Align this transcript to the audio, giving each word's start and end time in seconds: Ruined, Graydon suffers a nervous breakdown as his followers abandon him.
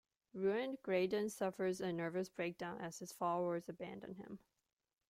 Ruined, 0.33 0.79
Graydon 0.81 1.29
suffers 1.29 1.79
a 1.79 1.93
nervous 1.93 2.27
breakdown 2.27 2.81
as 2.81 2.97
his 2.97 3.13
followers 3.13 3.69
abandon 3.69 4.15
him. 4.15 4.39